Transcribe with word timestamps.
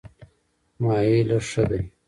ماهی 0.83 1.19
لږ 1.29 1.43
ښه 1.51 1.63
دی. 1.69 1.81